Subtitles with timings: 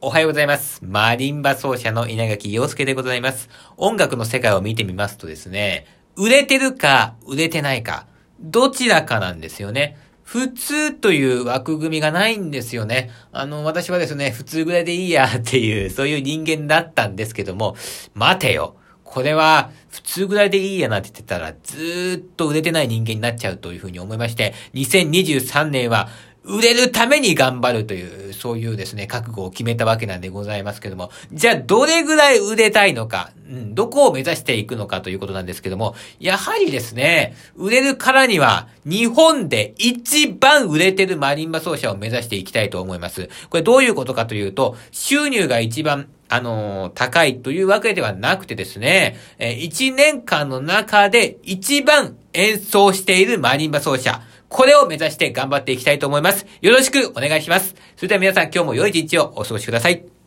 [0.00, 0.78] おはようございます。
[0.84, 3.48] マリンバ奏者の稲垣陽介でございます。
[3.76, 8.06] 音楽の世界を見てみますとですね、売れてるか売れてないか、
[8.38, 9.96] どちらかなんですよね。
[10.22, 13.10] 普通という枠組みがないんですよね。
[13.32, 17.74] あの、私はですね、普通ぐらいでいいやっていう、そういう人間だったんですけども、
[18.14, 18.76] 待てよ。
[19.02, 26.08] これは普通ぐらいでいいやなって言ってたらずーっと売れてない人間になっちゃうというふうに思いまして、2023年は
[26.48, 43.28] 売れるために頑張るという、そういうですね、覚悟を決めたわけなんでございますけども、じゃあどれぐらい売れたいのか、うん、どこを目指していくのかということなんですけども、やはりですね、売れるからには、日本で一番売れてるマリンバ奏者を目指していきたいと思います。
[43.50, 56.46] これどういうことかというと、収入が一番あのー、高いというわけではなくてですね、えー、1年間の中で一番演奏しているマリンバ奏者、これを目指して頑張っていきたいと思います。
[56.60, 57.74] よろしくお願いします。
[57.96, 60.17] それでは皆さん今日も良い一日をお過ごしください。